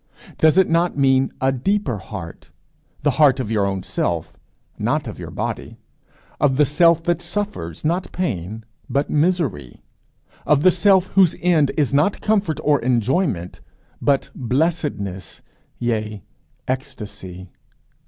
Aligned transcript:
Does 0.39 0.57
it 0.57 0.67
not 0.67 0.97
mean 0.97 1.31
a 1.39 1.51
deeper 1.51 1.99
heart, 1.99 2.49
the 3.03 3.11
heart 3.21 3.39
of 3.39 3.51
your 3.51 3.67
own 3.67 3.83
self, 3.83 4.35
not 4.79 5.05
of 5.07 5.19
your 5.19 5.29
body? 5.29 5.77
of 6.39 6.57
the 6.57 6.65
self 6.65 7.03
that 7.03 7.21
suffers, 7.21 7.85
not 7.85 8.11
pain, 8.11 8.63
but 8.89 9.11
misery? 9.11 9.83
of 10.43 10.63
the 10.63 10.71
self 10.71 11.09
whose 11.09 11.35
end 11.39 11.69
is 11.77 11.93
not 11.93 12.19
comfort, 12.19 12.59
or 12.63 12.81
enjoyment, 12.81 13.61
but 14.01 14.31
blessedness, 14.33 15.43
yea, 15.77 16.23
ecstasy? 16.67 17.51